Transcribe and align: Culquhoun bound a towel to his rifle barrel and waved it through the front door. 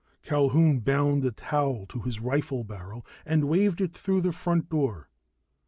Culquhoun 0.23 0.79
bound 0.79 1.23
a 1.25 1.29
towel 1.31 1.85
to 1.85 1.99
his 1.99 2.19
rifle 2.19 2.63
barrel 2.63 3.05
and 3.23 3.47
waved 3.47 3.79
it 3.81 3.93
through 3.93 4.21
the 4.21 4.31
front 4.31 4.67
door. 4.67 5.11